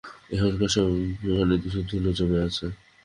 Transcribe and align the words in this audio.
এখানকার 0.33 0.69
সবখানে 0.75 1.55
ধূসর 1.61 1.83
ধুলো 1.89 2.11
জমে 2.17 2.39
আছে। 2.47 2.65